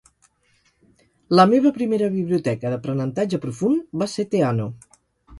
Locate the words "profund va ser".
3.43-4.25